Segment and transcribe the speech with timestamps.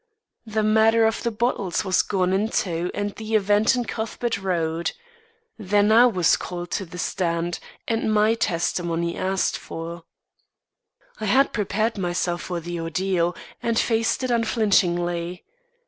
[0.47, 4.93] The matter of the bottles was gone into and the event in Cuthbert Road.
[5.59, 10.05] Then I was called to the stand, and my testimony asked for.
[11.19, 15.45] I had prepared myself for the ordeal and faced it unflinchingly.